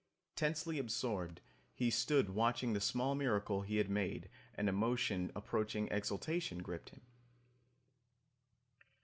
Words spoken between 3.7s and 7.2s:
had made and emotion approaching exultation gripped him.